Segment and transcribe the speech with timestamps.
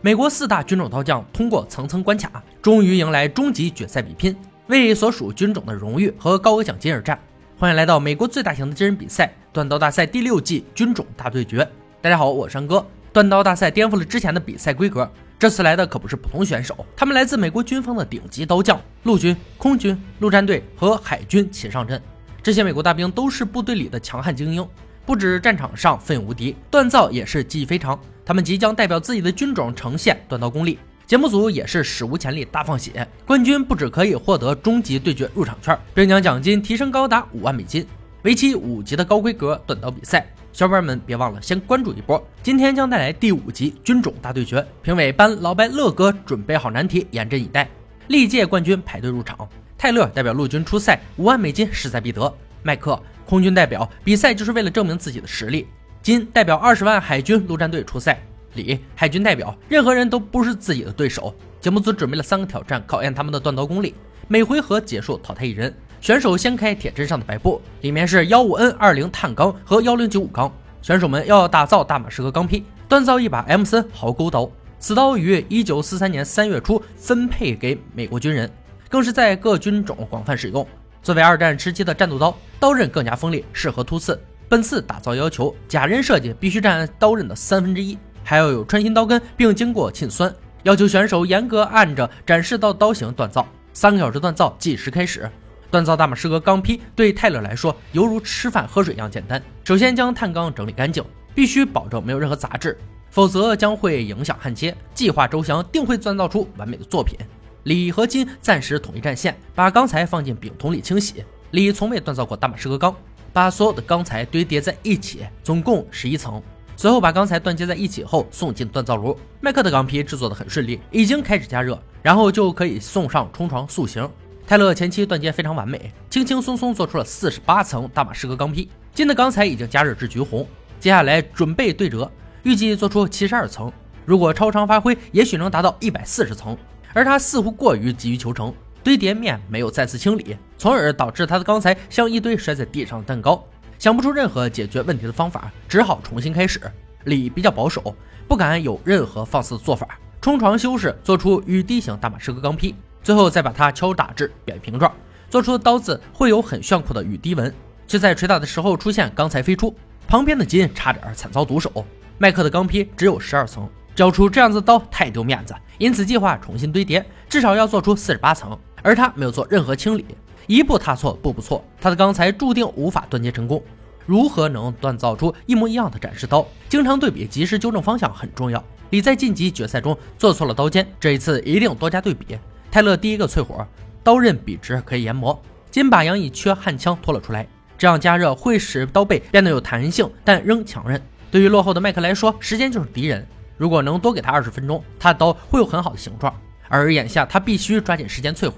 [0.00, 4.34] 美国四大军种刀匠通过层层关卡，终于迎来终极决赛比拼，
[4.68, 7.18] 为所属军种的荣誉和高额奖金而战。
[7.58, 11.68] 欢迎来到美国最大型的真人比赛——断刀大赛第六季军种大对决。
[12.00, 12.86] 大家好，我是山哥。
[13.12, 22.00] 断刀大赛颠覆了之前的比赛规格，这次来的可不是普通选手，他们来自美国军方的顶级刀匠，陆军、空军、陆战队和海军齐上阵。
[22.40, 24.64] 这些美国大兵都是部队里的强悍精英。
[25.04, 27.98] 不止战场上奋勇无敌，锻造也是技艺非常。
[28.28, 30.78] 他们即将代表自己的军种呈现锻刀功力。
[31.06, 37.86] 节目组也是史无前例大放血，冠军不止可以获得终极对决入场券，并将奖金提升高达五万美金。
[38.24, 42.22] 为期五集的高规格锻刀比赛，小伙伴们别忘了先关注一波。
[42.42, 47.66] 今天将带来第五集军种大对决，评委班老白乐哥准备好难题，严阵以待。
[48.08, 52.30] 历届冠军排队入场，泰勒代表陆军出赛，五万美金势在必得。
[52.62, 53.02] 麦克。
[53.24, 55.66] 空军代表比赛就是为了证明自己的实力。
[56.08, 58.18] 金代表二十万海军陆战队出赛。
[58.54, 61.34] 李海军代表任何人都不是自己的对手。
[61.60, 63.94] 节目组准备了三个挑战，考验他们的锻刀功力。
[64.26, 70.50] 每回合结束淘汰一人，选手掀开铁砧上的白布，里面是幺五 N 二零碳钢和幺零九五钢。
[70.80, 74.50] 选手们要打造大马士革钢坯，锻造一把 M 森壕沟刀。
[74.78, 78.50] 此刀于一九四三年三月初分配给美国军人，
[78.88, 80.66] 更是在各军种广泛使用。
[81.02, 84.18] 作为二战时期的战斗刀，刀刃更加锋利，适合突刺。
[84.48, 90.34] 本次打造要求，假刃设计必须占刀刃的三分之一，还要有穿心刀根，并经过沁酸。
[90.62, 93.46] 要求选手严格按着展示到刀型锻造。
[93.74, 95.30] 三个小时锻造计时开始。
[95.70, 99.40] 锻造大马士革钢坯对泰勒来说犹如吃饭喝水一样简单。
[99.64, 101.04] 首先将碳钢整理干净，
[101.34, 102.76] 必须保证没有任何杂质，
[103.10, 104.74] 否则将会影响焊接。
[104.94, 107.18] 计划周详，定会锻造出完美的作品。
[107.64, 111.22] 李和金暂时统一战线，把钢材放进饼桶里清洗。
[111.50, 112.94] 李从未锻造过大马士革钢，
[113.32, 116.42] 把所有的钢材堆叠在一起，总共十一层。
[116.76, 119.18] 随后把钢材锻接在一起后送进锻造炉。
[119.40, 124.08] 麦克的钢坯制作的很顺利，已经开始加热，然后就可以送上冲床塑形。
[124.46, 128.68] 泰勒前期锻接非常完美，轻轻松松做出了四十八层大马士革钢坯。
[128.94, 130.46] 金的钢材已经加热至橘红，
[130.80, 132.10] 接下来准备对折，
[132.44, 133.70] 预计做出七十二层。
[134.04, 136.56] 如果超常发挥，也许能达到一百四十层。
[136.94, 138.52] 而他似乎过于急于求成，
[138.82, 143.44] 堆叠面没有再次清理，从而导致他的钢材像一堆摔在地上的蛋糕。
[143.78, 146.60] 想不出任何解决问题的方法，只好重新开始。
[147.04, 147.94] 李比较保守，
[148.26, 149.98] 不敢有任何放肆的做法。
[150.20, 154.92] 冲床修饰，做出雨滴型大马士革钢坯，最后再把它敲打至扁平状，
[155.30, 157.54] 做出的刀子会有很炫酷的雨滴纹，
[157.86, 159.74] 却在捶打的时候出现钢材飞出。
[160.08, 161.70] 旁边的金差点惨遭毒手。
[162.18, 163.68] 麦克的钢坯只有十二层。
[163.94, 168.56] 交出这样子的刀太丢面子，因此计划重新堆叠，至少要做出四十八层。
[168.82, 170.04] 而他没有做任何清理，
[170.46, 173.62] 一步踏错步步错，他的钢材注定无法锻接成功。
[174.06, 176.46] 如何能锻造出一模一样的展示刀？
[176.68, 178.62] 经常对比，及时纠正方向很重要。
[178.90, 182.38] 李在晋级决赛中做错了刀尖，这一次一定多加对比。
[182.70, 183.66] 泰勒第一个淬火，
[184.02, 185.38] 刀刃笔直可以研磨。
[185.70, 187.46] 金把杨以缺焊枪拖了出来，
[187.76, 190.98] 这样加热会使刀背变得有弹性，但仍强韧。
[191.30, 193.26] 对于落后的麦克来说，时间就是敌人。
[193.58, 196.34] 如果能多给他二十分钟，他的刀会有很好的形状。
[196.68, 198.54] 而眼下他必须抓紧时间淬火。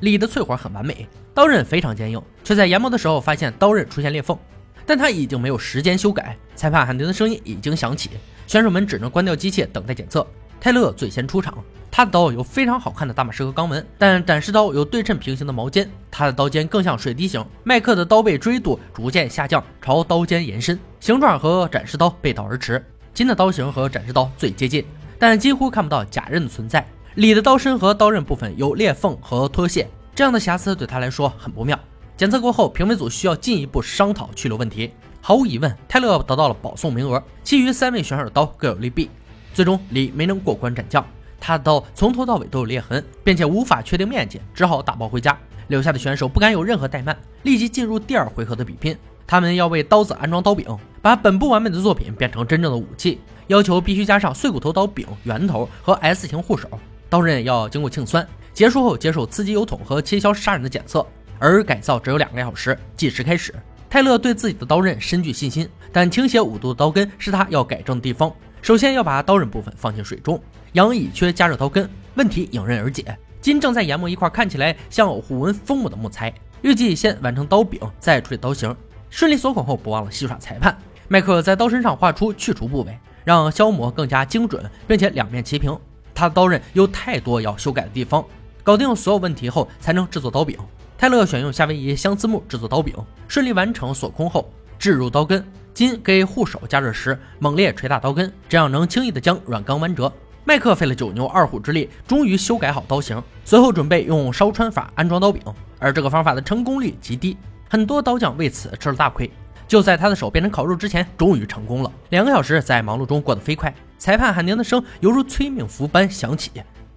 [0.00, 4.38] 李的淬火很完美，刀刃非常坚硬，却在研磨的时候发现刀刃出现裂缝。
[4.86, 6.36] 但他已经没有时间修改。
[6.54, 8.10] 裁判喊停的声音已经响起，
[8.46, 10.26] 选手们只能关掉机器等待检测。
[10.60, 11.56] 泰勒最先出场，
[11.90, 17.44] 他的刀有非常好看的大马士革钢纹，但展示刀有对称平行的毛尖，他的刀尖更像水滴形。
[17.62, 22.84] 麦克的刀背锥度逐渐下降，朝刀尖延伸，形状和展示刀背道而驰。
[23.14, 24.84] 金的刀型和展示刀最接近，
[25.18, 26.86] 但几乎看不到假刃的存在。
[27.14, 31.78] 李的刀身和刀刃部分有裂缝和脱屑，这样的瑕疵对他来说很不妙。
[32.16, 34.90] 检测过后，评委组需要进一步商讨去留问题。
[35.20, 39.08] 毫无疑问，泰勒得到了保送名额，其余三位选手的刀各有利弊。
[39.52, 41.06] 最终，李没能过关斩将，
[41.38, 45.38] 他的刀从头到尾都有裂痕，并且无法确定面积，只好打包回家。
[45.68, 48.96] 留下的选手不敢有任何怠慢，立即进入第二回合的比拼。
[49.24, 50.66] 他们要为刀子安装刀柄，
[51.00, 53.20] 把本不完美的作品变成真正的武器。
[53.46, 56.68] 要求必须加上碎骨头刀柄、圆头和 S 型护手。
[57.14, 61.06] 刀刃要经过沁酸，结束后接受刺激油桶和切削杀人的检测。
[61.38, 63.54] 而改造只有两个小时，计时开始。
[63.88, 68.34] 泰勒对自己的刀刃深具信心，但倾斜五度的刀根是他要改正的地方。
[68.62, 73.16] 首先要把刀刃部分放进水中，杨乙缺加热刀根，问题迎刃而解。
[73.40, 78.76] 金正在研磨一块看起来像虎纹枫木的木材，预计先完成刀柄，再处理刀型。
[79.08, 80.76] 顺利锁孔后，不忘了戏耍裁判。
[81.06, 85.78] 麦克在刀身上画出去除部位，让削磨更加精准，并且两面齐平。
[86.14, 88.24] 他的刀刃有太多要修改的地方，
[88.62, 90.56] 搞定所有问题后才能制作刀柄。
[90.96, 92.94] 泰勒选用夏威夷相思木制作刀柄，
[93.26, 95.44] 顺利完成锁空后置入刀根。
[95.74, 100.10] 金给护手加热时猛烈捶打刀根，这样能轻易的将软钢弯折。
[100.44, 105.42] 麦克费了九牛二虎之力，终于修改好刀型，随后准备用烧穿法安装刀柄，
[105.80, 107.36] 而这个方法的成功率极低，
[107.68, 109.28] 很多刀匠为此吃了大亏。
[109.66, 111.90] 就在他的手变成烤肉之前，终于成功了。
[112.10, 116.50] 两个小时在忙碌中过得飞快，裁判喊停的声犹如催命符般响起，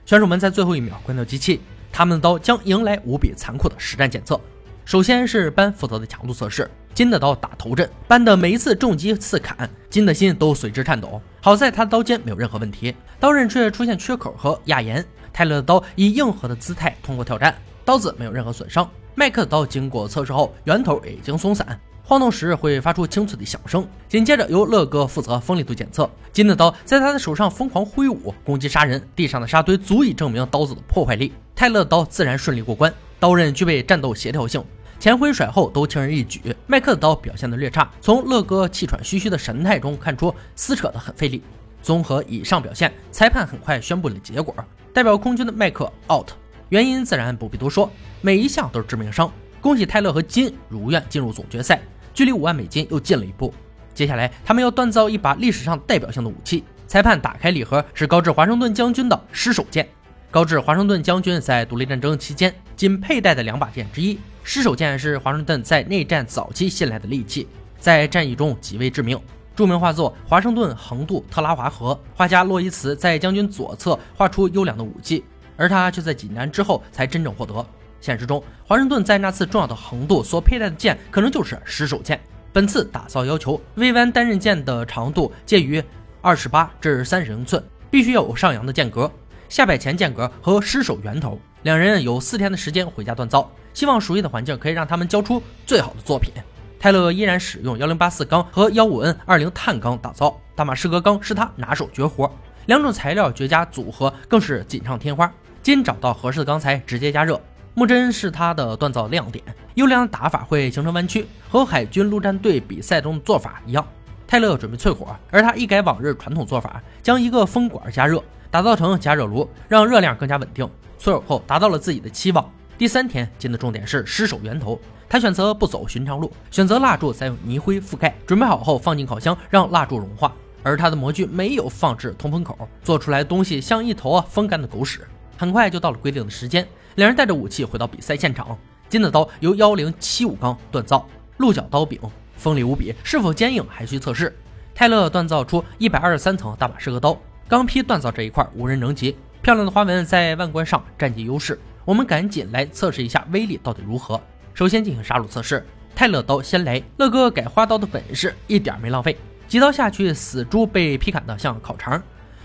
[0.06, 4.38] 选手们在最后一秒关掉机器，他们的刀将迎来无比残酷的实战检测。
[4.84, 11.22] 首先是班负责的强度测试，金的刀打头阵，班的每一次重击刺砍，金的心都随之颤抖。
[11.40, 15.06] 好在他的刀尖没有任何问题，刀刃却出现缺口和压延。
[15.32, 17.56] 泰勒的刀以硬核的姿态通过挑战，
[17.86, 18.86] 刀子没有任何损伤。
[19.16, 21.80] 麦克的刀经过测试后，圆头已经松散。
[22.10, 23.86] 晃动时会发出清脆的响声。
[24.08, 29.06] 紧接着由乐哥负责锋利度检测，金的刀在他的手上疯狂挥舞，攻击杀人。
[29.14, 31.34] 地上的沙堆足以证明刀子的破坏力。
[31.54, 34.64] 泰勒的刀自然顺利过关，刀刃具备战斗协调性，
[34.98, 36.56] 前挥甩后都轻而易举。
[36.66, 41.44] 麦克的刀表现的略差，从乐哥气喘吁吁的神态中看出撕扯的很费力。
[41.82, 44.56] 综合以上表现，裁判很快宣布了结果：
[44.94, 46.30] 代表空军的麦克 out，
[46.70, 49.30] 原因自然不必多说，每一项都是致命伤。
[49.60, 51.82] 恭喜泰勒和金如愿进入总决赛。
[52.18, 53.54] 距离五万美金又近了一步。
[53.94, 56.64] 接下来，他们要锻造一把历史上代表性的武器。
[56.88, 59.88] 裁判打开礼盒，是高至华盛顿将军的失手剑。
[60.32, 64.18] 高至华盛顿将军在独立战争期间仅佩戴的两把剑之一。
[64.42, 67.48] 失手剑是华盛顿在内战早期信赖的利器，
[67.78, 69.20] 在战役中极为致命。
[69.56, 75.24] 著名画作《华盛顿横渡特拉华河》，画家洛伊茨在将军左侧画出优良的武器，
[75.56, 77.64] 而他却在几年之后才真正获得。
[78.00, 82.20] 现实中，华盛顿在那次重要的横渡所佩戴的剑，可能就是失手剑。
[82.54, 85.84] 本次打造要求，微弯单刃剑的长度介于
[86.22, 89.12] 二十八至三十英寸，必须要有上扬的剑格、
[89.50, 91.40] 下摆前剑格和失手圆头。
[91.64, 96.32] 两人有四天的时间回家锻造，希望熟悉的环境可以让他们交出最好的作品。
[96.80, 102.32] 泰勒依然使用幺零八四钢和幺五 N 二零碳钢打造，大马士革钢是他拿手绝活，
[102.68, 105.32] 两种材料绝佳组合更是锦上添花。
[105.62, 107.42] 今找到合适的钢材，直接加热。
[107.78, 109.46] 木针是他的锻造亮点，
[109.76, 113.88] 优良的打法会形成弯曲，和海军陆战队比赛中的做法一样。
[114.26, 118.20] 泰勒准备淬火，而他一改往日传统做法，将一个风管加热，
[118.50, 120.68] 打造成加热炉，让热量更加稳定。
[121.00, 122.52] 淬火后达到了自己的期望。
[122.80, 130.34] 第三天，金的重点是失手源头，他选择不走寻常路，选择蜡烛，再用泥灰覆盖，准备好后放进烤箱，让蜡烛融化。
[130.64, 135.08] 而他的模具没有放置通风口，做出来东西像一头风干的狗屎。
[135.38, 136.68] 很快就到了规定的时间。
[136.96, 138.58] 两人带着武器回到比赛现场。
[138.90, 141.08] 金的刀由幺零七五钢锻造，
[141.38, 142.00] 鹿角刀柄
[142.36, 144.36] 锋利无比，是否坚硬还需测试。
[144.74, 147.18] 泰勒锻造出一百二十三层大马士革刀，
[147.48, 149.16] 钢坯锻造这一块无人能及。
[149.42, 151.60] 漂亮的花纹在外观上占据优势。
[151.86, 154.20] 我们赶紧来测试一下威力到底如何。
[154.54, 156.82] 首先进行杀戮测试，泰勒刀先来。
[156.98, 159.18] 乐哥改花刀的本事一点没浪费，
[159.48, 162.02] 几刀下去，死猪被劈砍的像烤肠。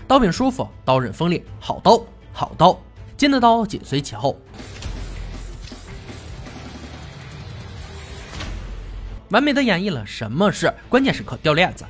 [0.07, 2.01] 刀柄舒服，刀刃锋利，好刀，
[2.33, 2.77] 好刀。
[3.15, 4.37] 金的刀紧随其后，
[9.29, 11.85] 完美的演绎了什么是关键时刻掉链子。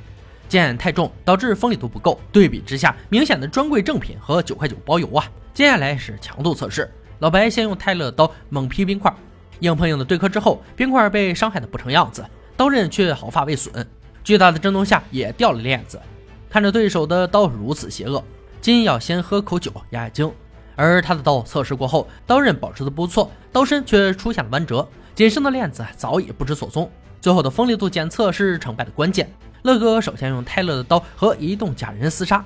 [0.46, 5.24] 剑太重导致锋利度不够，对比之下明显的专柜正品和九块九包邮啊。
[5.52, 6.88] 接下来是强度测试，
[7.18, 9.12] 老白先用泰勒刀猛劈冰块，
[9.60, 12.24] 硬碰硬的对磕之后，冰块被伤害的不成样子，
[12.56, 13.84] 刀刃却毫发未损。
[14.22, 16.00] 巨大的震动下也掉了链子。
[16.48, 18.22] 看着对手的刀如此邪恶，
[18.64, 20.32] 金要先喝口酒压压惊。
[20.74, 26.90] 而他的刀测试过后，刀刃保持的不错，刀身却出现了弯折，仅剩的链子早已不知所踪。
[27.20, 29.30] 最后的锋利度检测是成败的关键。
[29.64, 32.42] 乐哥首先用泰勒的刀和移动假人厮杀，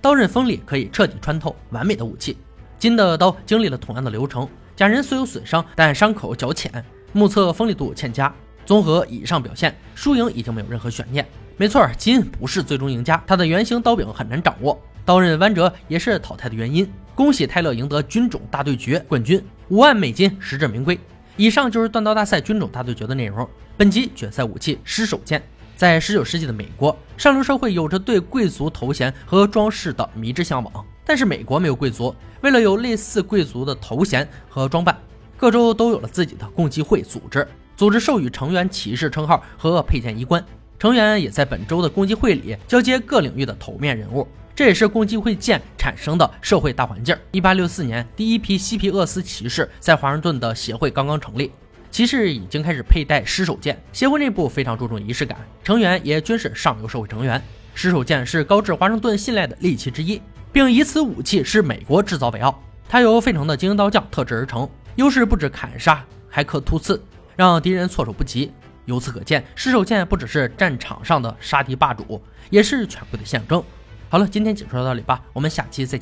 [0.00, 2.36] 刀刃锋利，可以彻底穿透，完美的武器。
[2.76, 8.34] 金的刀经历了同样的流程，假人虽有损伤，但伤口较浅，目测锋利度欠佳。
[8.64, 11.26] 综合以上表现，输赢已经没有任何悬念。
[11.56, 16.90] 没错，金不是最终赢家，他的圆形刀柄很难掌握，刀刃弯折也是淘汰的原因。
[17.14, 20.98] 恭喜泰勒赢得军种大对决冠军，五万美金实至名归。
[21.36, 23.48] 以上就是锻刀大赛军种大对决的内容。
[23.76, 25.42] 本集决赛武器失手剑，
[25.76, 34.96] 在十九世纪的美国，上流社会有着对贵族头衔和装饰的迷之向往，但是美国没有贵族，为了有类似贵族的头衔和装扮，
[35.36, 37.46] 各州都有了自己的共济会组织，
[37.82, 40.40] 组织授予成员骑士称号和佩剑衣冠。
[40.78, 44.24] 成员也在本周的共济会里交接各领域的头面人物，
[44.54, 47.16] 这也是共济会剑产生的社会大环境。
[47.32, 51.50] 一八六四年，第一批西皮厄斯骑士在华盛顿的协会刚刚成立，
[51.90, 53.76] 骑士已经开始佩戴尸首剑。
[53.92, 57.42] 协会内部非常注重仪式感，成员也均是上流社会成员。
[57.74, 60.22] 尸首剑是高至华盛顿信赖的利器之一，
[60.52, 62.62] 并以此武器是美国制造为傲。
[62.88, 67.02] 它由费城的精英刀匠特制而成，优势不止砍杀，还可突刺，
[67.36, 68.52] 让敌人措手不及。
[68.86, 72.20] 由此可见，石手剑不只是战场上的杀敌霸主，
[72.50, 73.62] 也是权贵的象征。
[74.08, 76.00] 好了，今天解说到这里吧，我们下期再见。